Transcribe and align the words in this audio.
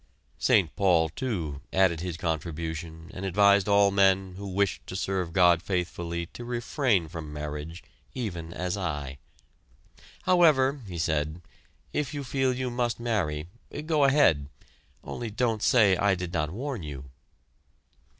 St. 0.39 0.75
Paul, 0.75 1.09
too, 1.09 1.61
added 1.71 1.99
his 1.99 2.17
contribution 2.17 3.11
and 3.13 3.23
advised 3.23 3.67
all 3.67 3.91
men 3.91 4.33
who 4.35 4.47
wished 4.47 4.87
to 4.87 4.95
serve 4.95 5.31
God 5.31 5.61
faithfully 5.61 6.25
to 6.33 6.43
refrain 6.43 7.07
from 7.07 7.31
marriage 7.31 7.83
"even 8.15 8.51
as 8.51 8.75
I." 8.75 9.19
"However," 10.23 10.81
he 10.87 10.97
said, 10.97 11.43
"if 11.93 12.15
you 12.15 12.23
feel 12.23 12.51
you 12.51 12.71
must 12.71 12.99
marry, 12.99 13.45
go 13.85 14.03
ahead 14.03 14.49
only 15.03 15.29
don't 15.29 15.61
say 15.61 15.95
I 15.95 16.15
did 16.15 16.33
not 16.33 16.49
warn 16.49 16.81
you!" 16.81 17.05